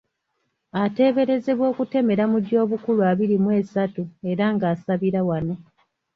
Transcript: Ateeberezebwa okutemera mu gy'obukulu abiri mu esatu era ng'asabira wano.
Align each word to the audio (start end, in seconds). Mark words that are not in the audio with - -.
Ateeberezebwa 0.83 1.65
okutemera 1.71 2.23
mu 2.31 2.37
gy'obukulu 2.47 3.01
abiri 3.11 3.35
mu 3.43 3.49
esatu 3.61 4.03
era 4.31 4.45
ng'asabira 4.53 5.21
wano. 5.29 5.55